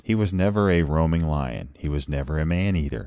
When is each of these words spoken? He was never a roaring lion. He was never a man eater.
He 0.03 0.15
was 0.15 0.33
never 0.33 0.71
a 0.71 0.81
roaring 0.81 1.21
lion. 1.23 1.69
He 1.77 1.87
was 1.87 2.09
never 2.09 2.39
a 2.39 2.45
man 2.47 2.75
eater. 2.75 2.99